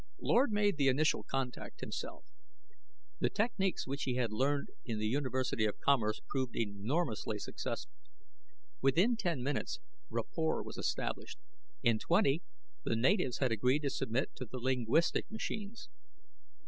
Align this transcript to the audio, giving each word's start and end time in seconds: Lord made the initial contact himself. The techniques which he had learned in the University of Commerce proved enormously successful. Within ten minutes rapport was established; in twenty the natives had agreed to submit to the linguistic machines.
Lord 0.19 0.51
made 0.51 0.77
the 0.77 0.87
initial 0.87 1.21
contact 1.21 1.79
himself. 1.81 2.25
The 3.19 3.29
techniques 3.29 3.85
which 3.85 4.05
he 4.05 4.15
had 4.15 4.31
learned 4.33 4.69
in 4.83 4.97
the 4.97 5.05
University 5.05 5.63
of 5.65 5.79
Commerce 5.79 6.21
proved 6.27 6.55
enormously 6.55 7.37
successful. 7.37 7.91
Within 8.81 9.15
ten 9.15 9.43
minutes 9.43 9.77
rapport 10.09 10.63
was 10.63 10.79
established; 10.79 11.37
in 11.83 11.99
twenty 11.99 12.41
the 12.83 12.95
natives 12.95 13.37
had 13.37 13.51
agreed 13.51 13.83
to 13.83 13.91
submit 13.91 14.35
to 14.37 14.45
the 14.45 14.57
linguistic 14.57 15.29
machines. 15.29 15.87